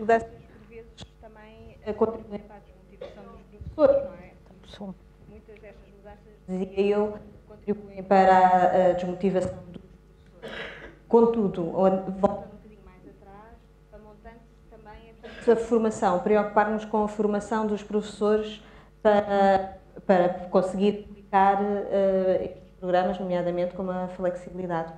mudanças, 0.00 0.28
por 0.28 0.68
vezes, 0.68 0.90
também 1.20 1.76
uh, 1.86 1.94
contribuem 1.94 2.40
para 2.40 2.56
a 2.56 2.58
desmotivação 2.58 3.22
dos 3.32 3.42
professores, 3.42 4.04
não 4.04 4.14
é? 4.14 4.30
Sim. 4.68 4.94
Muitas 5.28 5.60
destas 5.60 5.88
mudanças, 5.96 6.32
dizia 6.48 6.80
eu, 6.80 7.18
contribuem 7.46 8.02
para 8.02 8.90
a 8.90 8.92
desmotivação 8.92 9.58
dos 9.68 9.82
professores. 9.82 10.90
Contudo, 11.08 11.62
voltando 11.72 11.98
um 11.98 12.10
bocadinho 12.10 12.80
mais 12.84 13.02
atrás, 13.08 13.56
a 13.92 13.98
montante 13.98 14.44
também 14.70 15.14
é 15.46 15.52
a 15.52 15.56
formação, 15.56 16.20
preocupar-nos 16.20 16.84
com 16.84 17.04
a 17.04 17.08
formação 17.08 17.66
dos 17.66 17.82
professores 17.82 18.62
para, 19.02 19.78
para 20.06 20.28
conseguir 20.50 21.04
publicar 21.04 21.60
uh, 21.60 22.44
estes 22.44 22.70
programas, 22.78 23.18
nomeadamente 23.18 23.74
com 23.74 23.90
a 23.90 24.08
flexibilidade. 24.08 24.92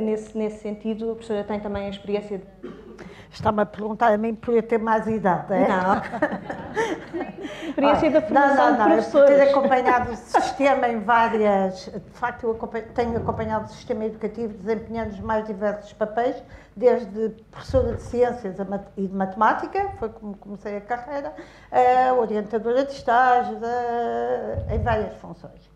Nesse, 0.00 0.38
nesse 0.38 0.58
sentido, 0.58 1.10
a 1.10 1.14
professora 1.14 1.42
tem 1.42 1.58
também 1.58 1.86
a 1.86 1.88
experiência 1.90 2.38
de... 2.38 2.44
Está-me 3.32 3.62
a 3.62 3.66
perguntar 3.66 4.12
a 4.12 4.18
mim 4.18 4.34
por 4.34 4.54
eu 4.54 4.62
ter 4.62 4.78
mais 4.78 5.06
idade, 5.06 5.54
é? 5.54 5.66
Não. 5.66 6.02
experiência 7.66 8.10
da 8.10 8.22
formação 8.22 8.56
não, 8.56 8.72
não, 8.72 8.78
não. 8.78 8.86
de 8.88 8.92
professores. 8.92 9.30
Eu 9.30 9.36
ter 9.36 9.50
acompanhado 9.50 10.12
o 10.12 10.16
sistema 10.16 10.88
em 10.88 11.00
várias... 11.00 11.84
De 11.86 12.18
facto, 12.18 12.44
eu 12.44 12.82
tenho 12.94 13.16
acompanhado 13.16 13.64
o 13.64 13.68
sistema 13.68 14.04
educativo 14.04 14.52
desempenhando 14.58 15.12
os 15.12 15.20
mais 15.20 15.46
diversos 15.46 15.92
papéis, 15.94 16.36
desde 16.76 17.30
professora 17.50 17.94
de 17.94 18.02
ciências 18.02 18.56
e 18.96 19.06
de 19.06 19.14
matemática, 19.14 19.90
foi 19.98 20.10
como 20.10 20.36
comecei 20.36 20.76
a 20.76 20.80
carreira, 20.80 21.32
a 21.70 22.14
orientadora 22.14 22.84
de 22.84 22.92
estágios, 22.92 23.58
em 24.70 24.82
várias 24.82 25.14
funções 25.14 25.71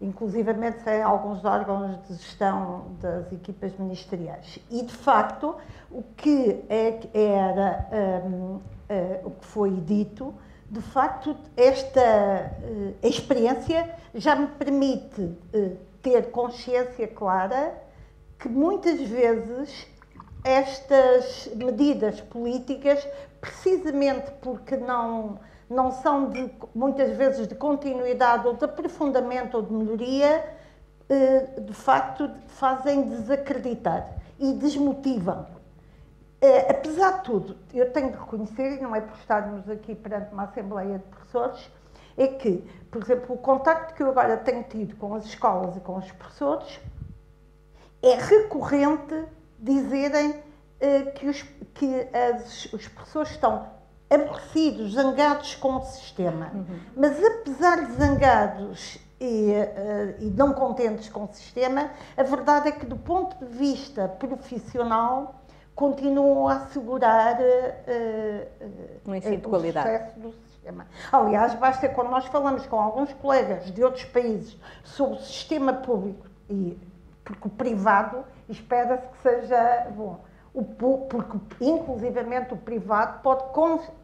inclusivamente 0.00 0.88
em 0.88 1.02
alguns 1.02 1.44
órgãos 1.44 1.96
de 2.06 2.14
gestão 2.14 2.86
das 3.00 3.32
equipas 3.32 3.72
ministeriais. 3.78 4.58
E, 4.70 4.82
de 4.82 4.92
facto, 4.92 5.56
o 5.90 6.02
que 6.16 6.64
é, 6.68 7.00
era 7.14 7.88
um, 8.26 8.56
uh, 8.56 8.62
eh, 8.88 9.20
o 9.24 9.30
que 9.30 9.46
foi 9.46 9.70
dito, 9.70 10.34
de 10.70 10.80
facto, 10.80 11.36
esta 11.56 12.00
uh, 12.60 12.94
experiência 13.06 13.94
já 14.14 14.34
me 14.34 14.48
permite 14.48 15.20
uh, 15.20 15.76
ter 16.02 16.30
consciência 16.30 17.06
clara 17.06 17.74
que 18.38 18.48
muitas 18.48 19.00
vezes 19.00 19.86
estas 20.42 21.48
medidas 21.54 22.20
políticas, 22.20 23.06
precisamente 23.40 24.30
porque 24.42 24.76
não 24.76 25.38
não 25.68 25.90
são 25.90 26.30
de, 26.30 26.50
muitas 26.74 27.16
vezes 27.16 27.46
de 27.46 27.54
continuidade 27.54 28.46
ou 28.46 28.54
de 28.54 28.64
aprofundamento 28.64 29.56
ou 29.56 29.62
de 29.62 29.72
melhoria, 29.72 30.44
eh, 31.08 31.60
de 31.60 31.72
facto 31.72 32.30
fazem 32.48 33.08
desacreditar 33.08 34.08
e 34.38 34.52
desmotivam. 34.52 35.46
Eh, 36.40 36.70
apesar 36.70 37.18
de 37.18 37.24
tudo, 37.24 37.56
eu 37.72 37.90
tenho 37.92 38.10
de 38.10 38.18
reconhecer, 38.18 38.78
e 38.78 38.80
não 38.80 38.94
é 38.94 39.00
por 39.00 39.16
estarmos 39.18 39.68
aqui 39.68 39.94
perante 39.94 40.32
uma 40.32 40.44
Assembleia 40.44 40.98
de 40.98 41.04
Professores, 41.04 41.70
é 42.16 42.28
que, 42.28 42.62
por 42.90 43.02
exemplo, 43.02 43.34
o 43.34 43.38
contacto 43.38 43.94
que 43.94 44.02
eu 44.02 44.08
agora 44.08 44.36
tenho 44.36 44.62
tido 44.64 44.96
com 44.96 45.14
as 45.14 45.24
escolas 45.24 45.76
e 45.76 45.80
com 45.80 45.96
os 45.96 46.10
professores 46.12 46.80
é 48.02 48.14
recorrente 48.14 49.24
dizerem 49.58 50.42
eh, 50.80 51.02
que, 51.12 51.28
os, 51.28 51.42
que 51.74 52.08
as, 52.12 52.66
os 52.72 52.86
professores 52.88 53.30
estão 53.30 53.66
aborrecidos, 54.10 54.92
zangados 54.92 55.54
com 55.56 55.76
o 55.76 55.80
sistema. 55.82 56.50
Uhum. 56.54 56.80
Mas 56.96 57.22
apesar 57.24 57.86
de 57.86 57.92
zangados 57.92 58.98
e, 59.20 59.52
uh, 59.52 60.22
e, 60.22 60.30
não 60.30 60.52
contentes 60.52 61.08
com 61.08 61.24
o 61.24 61.28
sistema, 61.32 61.90
a 62.16 62.22
verdade 62.22 62.68
é 62.68 62.72
que, 62.72 62.86
do 62.86 62.96
ponto 62.96 63.36
de 63.44 63.46
vista 63.46 64.08
profissional, 64.08 65.42
continuam 65.74 66.48
a 66.48 66.56
assegurar 66.56 67.38
uh, 67.40 68.64
uh, 68.64 69.10
um 69.10 69.14
ensino 69.14 69.36
de 69.36 69.42
qualidade. 69.42 69.90
sucesso 69.90 70.20
do 70.20 70.32
sistema. 70.32 70.86
Aliás, 71.10 71.54
basta 71.54 71.88
quando 71.88 72.10
nós 72.10 72.26
falamos 72.26 72.66
com 72.66 72.78
alguns 72.78 73.12
colegas 73.14 73.72
de 73.72 73.82
outros 73.82 74.04
países 74.04 74.56
sobre 74.84 75.16
o 75.16 75.20
sistema 75.20 75.72
público, 75.72 76.26
e, 76.48 76.78
porque 77.24 77.48
o 77.48 77.50
privado 77.50 78.24
espera-se 78.48 79.08
que 79.08 79.22
seja 79.22 79.88
bom 79.96 80.20
o, 80.54 80.62
porque 80.64 81.36
inclusivamente 81.60 82.54
o 82.54 82.56
privado 82.56 83.20
pode, 83.22 83.44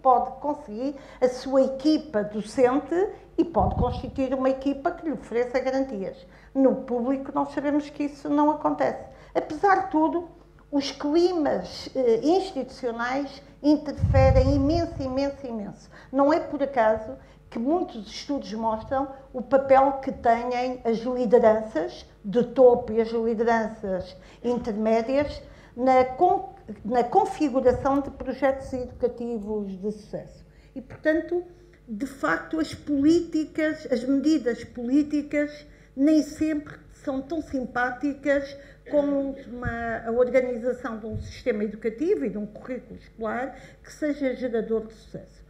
pode 0.03 0.33
conseguir 0.41 0.97
a 1.21 1.29
sua 1.29 1.63
equipa 1.63 2.25
docente 2.25 3.09
e 3.39 3.45
pode 3.45 3.77
constituir 3.77 4.35
uma 4.35 4.51
equipa 4.51 4.91
que 4.91 5.05
lhe 5.05 5.13
ofereça 5.13 5.61
garantias. 5.61 6.27
No 6.53 6.75
público 6.75 7.31
nós 7.33 7.53
sabemos 7.55 7.89
que 7.89 8.05
isso 8.05 8.29
não 8.29 8.51
acontece. 8.51 9.05
Apesar 9.33 9.85
de 9.85 9.91
tudo, 9.93 10.29
os 10.73 10.91
climas 10.91 11.89
eh, 11.95 12.21
institucionais 12.23 13.41
interferem 13.63 14.55
imenso, 14.57 15.01
imenso, 15.01 15.47
imenso. 15.47 15.89
Não 16.11 16.33
é 16.33 16.41
por 16.41 16.63
acaso 16.63 17.17
que 17.49 17.59
muitos 17.59 18.07
estudos 18.07 18.53
mostram 18.53 19.09
o 19.33 19.43
papel 19.43 19.95
que 19.95 20.13
têm 20.13 20.81
as 20.85 20.99
lideranças 20.99 22.07
de 22.25 22.45
topo 22.45 22.93
e 22.93 23.01
as 23.01 23.09
lideranças 23.09 24.17
intermédias 24.43 25.43
na, 25.81 26.05
con, 26.05 26.55
na 26.85 27.03
configuração 27.03 28.01
de 28.01 28.11
projetos 28.11 28.71
educativos 28.73 29.81
de 29.81 29.93
sucesso. 29.93 30.45
E, 30.75 30.81
portanto, 30.83 31.43
de 31.89 32.07
facto, 32.07 32.61
as 32.61 32.75
políticas, 32.75 33.89
as 33.91 34.05
medidas 34.05 34.63
políticas, 34.63 35.67
nem 35.97 36.23
sempre 36.23 36.79
são 36.93 37.23
tão 37.23 37.41
simpáticas 37.41 38.57
como 38.91 39.35
uma, 39.49 40.07
a 40.07 40.13
organização 40.13 40.99
de 40.99 41.07
um 41.07 41.19
sistema 41.19 41.65
educativo 41.65 42.27
e 42.27 42.31
de 42.31 42.37
um 42.37 42.47
currículo 42.47 42.99
escolar 42.99 43.57
que 43.83 43.93
seja 43.93 44.35
gerador 44.35 44.87
de 44.87 44.93
sucesso. 44.93 45.41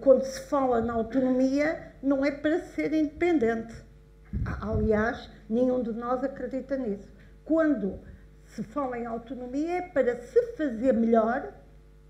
Quando 0.00 0.22
se 0.22 0.40
fala 0.48 0.80
na 0.80 0.94
autonomia, 0.94 1.92
não 2.02 2.24
é 2.24 2.32
para 2.32 2.58
ser 2.58 2.92
independente. 2.92 3.72
Aliás, 4.60 5.30
nenhum 5.48 5.80
de 5.80 5.92
nós 5.92 6.24
acredita 6.24 6.76
nisso. 6.76 7.08
Quando 7.44 8.00
se 8.56 8.62
fala 8.62 8.98
em 8.98 9.04
autonomia 9.04 9.76
é 9.76 9.82
para 9.82 10.18
se 10.22 10.52
fazer 10.52 10.94
melhor 10.94 11.52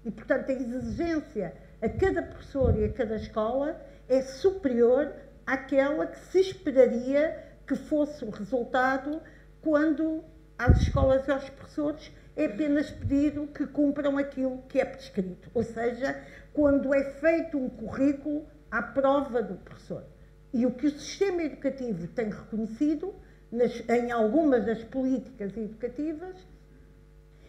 e, 0.04 0.12
portanto, 0.12 0.48
a 0.48 0.52
exigência 0.52 1.52
a 1.82 1.88
cada 1.88 2.22
professor 2.22 2.78
e 2.78 2.84
a 2.84 2.92
cada 2.92 3.16
escola 3.16 3.80
é 4.08 4.22
superior 4.22 5.12
àquela 5.44 6.06
que 6.06 6.18
se 6.20 6.38
esperaria 6.38 7.44
que 7.66 7.74
fosse 7.74 8.24
o 8.24 8.30
resultado 8.30 9.20
quando 9.60 10.22
às 10.56 10.82
escolas 10.82 11.26
e 11.26 11.32
aos 11.32 11.50
professores 11.50 12.12
é 12.36 12.44
apenas 12.44 12.92
pedido 12.92 13.48
que 13.48 13.66
cumpram 13.66 14.16
aquilo 14.16 14.62
que 14.68 14.78
é 14.78 14.84
prescrito, 14.84 15.50
ou 15.52 15.64
seja, 15.64 16.22
quando 16.52 16.94
é 16.94 17.10
feito 17.14 17.58
um 17.58 17.68
currículo 17.68 18.46
à 18.70 18.80
prova 18.82 19.42
do 19.42 19.56
professor. 19.56 20.04
E 20.52 20.64
o 20.64 20.70
que 20.70 20.86
o 20.86 20.90
sistema 20.90 21.42
educativo 21.42 22.06
tem 22.06 22.30
reconhecido 22.30 23.12
nas, 23.50 23.82
em 23.88 24.10
algumas 24.10 24.64
das 24.64 24.82
políticas 24.84 25.56
educativas 25.56 26.36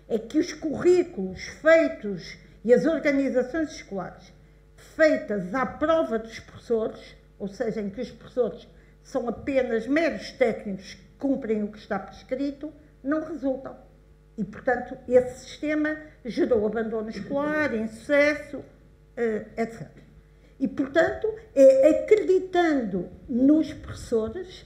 é 0.08 0.18
que 0.18 0.40
os 0.40 0.54
currículos 0.54 1.44
feitos 1.62 2.38
e 2.64 2.74
as 2.74 2.86
organizações 2.86 3.72
escolares 3.72 4.32
feitas 4.76 5.54
à 5.54 5.66
prova 5.66 6.18
dos 6.20 6.40
professores, 6.40 7.16
ou 7.38 7.48
seja, 7.48 7.82
em 7.82 7.90
que 7.90 8.02
os 8.02 8.12
professores 8.12 8.68
são 9.04 9.28
apenas 9.28 9.88
meros 9.88 10.32
técnicos 10.32 10.94
que 10.94 11.08
cumprem 11.18 11.64
o 11.64 11.72
que 11.72 11.78
está 11.78 11.98
prescrito, 11.98 12.72
não 13.04 13.24
resultam. 13.24 13.76
E, 14.38 14.44
portanto, 14.44 14.98
esse 15.08 15.46
sistema 15.46 15.98
gerou 16.24 16.66
abandono 16.66 17.10
escolar, 17.10 17.74
insucesso, 17.74 18.64
eh, 19.16 19.46
etc. 19.58 19.88
E, 20.60 20.68
portanto, 20.68 21.28
é 21.56 21.90
acreditando 21.90 23.10
nos 23.28 23.74
professores 23.74 24.66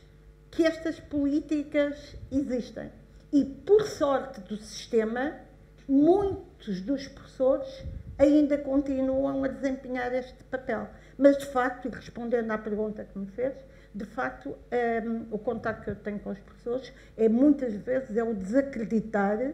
que 0.52 0.64
estas 0.64 1.00
políticas 1.00 2.16
existem. 2.32 2.92
E, 3.32 3.46
por 3.46 3.84
sorte 3.84 4.42
do 4.42 4.58
sistema, 4.58 5.34
muitos 5.88 6.82
dos 6.82 7.08
professores 7.08 7.86
ainda 8.18 8.58
continuam 8.58 9.44
a 9.44 9.48
desempenhar 9.48 10.14
este 10.14 10.44
papel. 10.44 10.88
Mas, 11.18 11.38
de 11.38 11.46
facto, 11.46 11.88
e 11.88 11.92
respondendo 11.92 12.52
à 12.52 12.58
pergunta 12.58 13.06
que 13.06 13.18
me 13.18 13.28
fez, 13.28 13.56
de 13.96 14.06
facto, 14.06 14.50
um, 14.50 14.56
ehm, 14.72 15.28
o 15.32 15.40
contato 15.40 15.84
que 15.84 15.90
eu 15.90 15.96
tenho 15.96 16.20
com 16.20 16.30
os 16.30 16.40
professores 16.40 16.94
é 17.18 17.28
muitas 17.28 17.74
vezes 17.74 18.16
é 18.16 18.24
o 18.24 18.34
desacreditar 18.34 19.54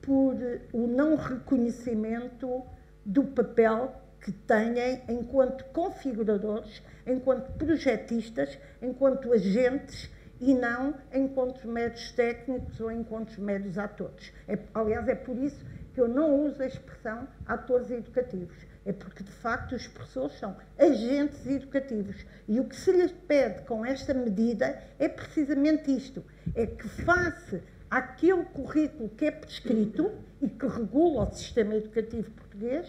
por 0.00 0.36
o 0.72 0.86
não 0.86 1.16
reconhecimento 1.16 2.64
do 3.04 3.24
papel 3.24 3.92
que 4.20 4.32
têm 4.32 5.02
enquanto 5.08 5.64
configuradores, 5.66 6.82
enquanto 7.06 7.52
projetistas, 7.52 8.58
enquanto 8.80 9.32
agentes 9.32 10.10
e 10.40 10.54
não 10.54 10.94
encontros 11.12 11.64
meros 11.64 12.12
técnicos 12.12 12.80
ou 12.80 12.90
encontros 12.90 13.38
meros 13.38 13.78
atores. 13.78 14.32
É, 14.46 14.58
aliás, 14.74 15.08
é 15.08 15.14
por 15.14 15.36
isso 15.36 15.64
que 15.94 16.00
eu 16.00 16.08
não 16.08 16.44
uso 16.44 16.62
a 16.62 16.66
expressão 16.66 17.26
atores 17.46 17.90
educativos. 17.90 18.56
É 18.84 18.92
porque, 18.92 19.24
de 19.24 19.32
facto, 19.32 19.74
os 19.74 19.88
professores 19.88 20.38
são 20.38 20.56
agentes 20.78 21.44
educativos. 21.46 22.24
E 22.46 22.60
o 22.60 22.64
que 22.64 22.76
se 22.76 22.92
lhes 22.92 23.10
pede 23.26 23.62
com 23.62 23.84
esta 23.84 24.14
medida 24.14 24.80
é 24.98 25.08
precisamente 25.08 25.90
isto: 25.90 26.22
é 26.54 26.66
que, 26.66 26.86
face 26.86 27.62
àquele 27.90 28.44
currículo 28.44 29.08
que 29.08 29.24
é 29.24 29.30
prescrito 29.30 30.12
e 30.40 30.48
que 30.48 30.66
regula 30.66 31.24
o 31.24 31.32
sistema 31.32 31.74
educativo 31.74 32.30
português, 32.30 32.86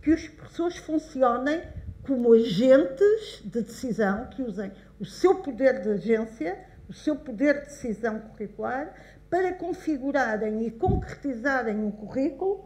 que 0.00 0.12
os 0.12 0.28
professores 0.28 0.76
funcionem 0.78 1.62
como 2.02 2.32
agentes 2.32 3.42
de 3.44 3.62
decisão, 3.62 4.26
que 4.26 4.42
usem 4.42 4.70
o 5.00 5.04
seu 5.04 5.36
poder 5.36 5.82
de 5.82 5.90
agência, 5.90 6.58
o 6.88 6.92
seu 6.92 7.16
poder 7.16 7.60
de 7.60 7.66
decisão 7.66 8.20
curricular, 8.20 8.94
para 9.30 9.52
configurarem 9.52 10.66
e 10.66 10.70
concretizarem 10.70 11.76
um 11.76 11.90
currículo 11.90 12.64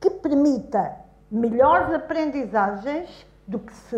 que 0.00 0.10
permita 0.10 0.96
melhores 1.30 1.92
aprendizagens 1.94 3.26
do 3.46 3.58
que 3.58 3.74
se 3.74 3.96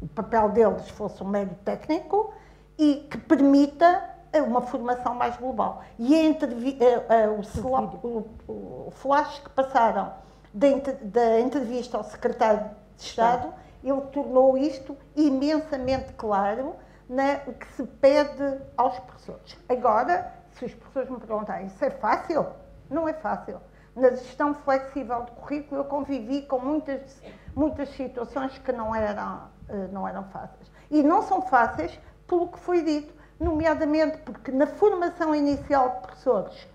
o 0.00 0.08
papel 0.08 0.50
deles 0.50 0.88
fosse 0.90 1.22
um 1.22 1.28
mero 1.28 1.54
técnico 1.64 2.32
e 2.78 3.06
que 3.10 3.18
permita 3.18 4.10
uma 4.46 4.60
formação 4.60 5.14
mais 5.14 5.36
global. 5.36 5.82
E 5.98 6.14
a, 6.14 7.14
a, 7.14 7.30
o, 7.30 8.06
o, 8.06 8.86
o, 8.86 8.90
flash 8.92 9.40
que 9.40 9.50
passaram 9.50 10.12
da, 10.54 11.40
entrevista 11.40 11.96
ao 11.96 12.04
secretário 12.04 12.70
de 12.96 13.02
Estado, 13.02 13.52
ele 13.82 14.00
tornou 14.12 14.56
isto 14.56 14.96
imensamente 15.16 16.12
claro 16.12 16.74
na, 17.10 17.40
o 17.48 17.52
que 17.52 17.66
se 17.72 17.82
pede 17.82 18.60
aos 18.76 18.96
professores. 19.00 19.58
Agora, 19.68 20.32
se 20.52 20.64
os 20.64 20.74
professores 20.74 21.10
me 21.10 21.18
perguntarem, 21.18 21.66
isso 21.66 21.84
é 21.84 21.90
fácil? 21.90 22.46
Não 22.88 23.08
é 23.08 23.12
fácil. 23.12 23.60
Na 23.96 24.10
gestão 24.10 24.54
flexível 24.54 25.24
do 25.24 25.32
currículo, 25.32 25.80
eu 25.80 25.84
convivi 25.86 26.42
com 26.42 26.60
muitas, 26.60 27.20
muitas 27.54 27.88
situações 27.90 28.56
que 28.58 28.70
não 28.70 28.94
eram, 28.94 29.48
eh, 29.68 29.88
não 29.90 30.06
eram 30.06 30.22
fáceis. 30.24 30.70
E 30.88 31.02
não 31.02 31.22
são 31.22 31.42
fáceis 31.42 31.98
pelo 32.28 32.46
que 32.46 32.60
foi 32.60 32.82
dito, 32.82 33.12
nomeadamente 33.40 34.18
porque 34.18 34.52
na 34.52 34.68
formação 34.68 35.34
inicial 35.34 35.90
de 35.90 36.00
professores 36.02 36.68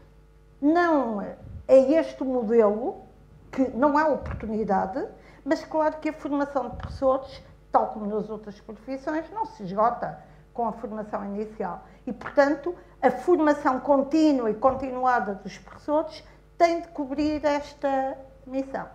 não 0.61 1.21
é 1.21 1.37
este 1.67 2.21
o 2.23 2.25
modelo, 2.25 3.05
que 3.53 3.69
não 3.69 3.97
há 3.97 4.09
oportunidade, 4.09 5.07
mas 5.45 5.63
claro 5.63 5.95
que 6.01 6.09
a 6.09 6.13
formação 6.13 6.69
de 6.69 6.75
professores, 6.75 7.41
tal 7.75 7.88
como 7.88 8.06
nas 8.06 8.30
outras 8.30 8.57
profissões, 8.62 9.30
não 9.31 9.45
se 9.45 9.63
esgota 9.63 10.18
com 10.54 10.66
a 10.66 10.72
formação 10.72 11.25
inicial. 11.25 11.83
E, 12.07 12.13
portanto, 12.13 12.74
a 13.01 13.12
formação 13.12 13.81
contínua 13.81 14.50
e 14.50 14.54
continuada 14.54 15.33
dos 15.36 15.57
professores 15.57 16.24
tem 16.57 16.80
de 16.80 16.88
cobrir 16.88 17.44
esta 17.44 18.18
missão. 18.48 18.88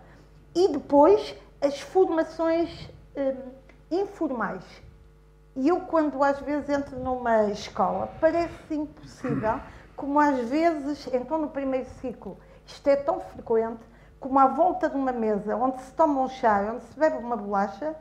E 0.54 0.68
depois, 0.68 1.36
as 1.60 1.78
formações 1.78 2.88
hum, 3.14 3.50
informais. 3.90 4.64
E 5.54 5.68
eu, 5.68 5.80
quando 5.82 6.24
às 6.24 6.40
vezes 6.40 6.70
entro 6.70 6.98
numa 6.98 7.50
escola, 7.50 8.10
parece 8.18 8.74
impossível, 8.74 9.60
como 9.94 10.18
às 10.18 10.48
vezes, 10.48 11.06
então 11.12 11.36
no 11.36 11.50
primeiro 11.50 11.86
ciclo, 12.00 12.38
isto 12.64 12.88
é 12.88 12.96
tão 12.96 13.20
frequente, 13.20 13.82
como 14.18 14.38
à 14.38 14.46
volta 14.46 14.88
de 14.88 14.96
uma 14.96 15.12
mesa 15.12 15.54
onde 15.54 15.82
se 15.82 15.92
toma 15.92 16.22
um 16.22 16.28
chá, 16.30 16.72
onde 16.72 16.84
se 16.84 16.98
bebe 16.98 17.18
uma 17.18 17.36
bolacha, 17.36 17.94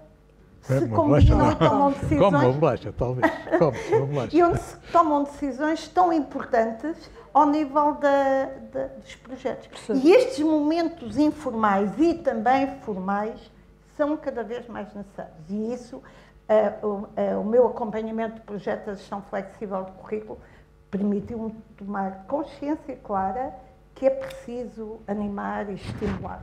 se 0.62 0.88
combinam 0.88 1.52
e 1.52 1.56
tomam 1.56 1.92
decisões. 1.92 2.20
Como 2.20 2.38
uma 2.38 2.54
bolacha, 2.54 2.94
talvez. 2.98 3.34
Como 3.58 3.98
uma 3.98 4.06
bolacha. 4.06 4.36
e 4.38 4.44
onde 4.44 4.60
se 4.60 4.78
tomam 4.92 5.24
decisões 5.24 5.88
tão 5.88 6.14
importantes 6.14 7.10
ao 7.34 7.46
nível 7.46 7.94
da, 7.96 8.46
da, 8.72 8.88
dos 8.88 9.16
projetos. 9.16 9.70
Sim. 9.86 10.02
E 10.04 10.12
estes 10.12 10.40
momentos 10.40 11.18
informais 11.18 11.92
e 12.00 12.14
também 12.16 12.68
formais 12.82 13.40
são 13.96 14.16
cada 14.18 14.44
vez 14.44 14.68
mais 14.68 14.94
necessários. 14.94 15.50
E 15.50 15.74
isso, 15.74 15.98
uh, 15.98 16.88
o, 16.88 16.90
uh, 16.90 17.42
o 17.42 17.46
meu 17.46 17.68
acompanhamento 17.68 18.36
de 18.36 18.42
projetos 18.42 18.96
de 18.96 19.00
gestão 19.02 19.22
flexível 19.24 19.84
de 19.84 19.92
currículo 19.92 20.40
permitiu-me 20.90 21.52
tomar 21.78 22.26
consciência 22.28 22.96
clara 23.04 23.54
que 23.94 24.06
é 24.06 24.10
preciso 24.10 25.00
animar 25.08 25.70
e 25.70 25.74
estimular. 25.74 26.42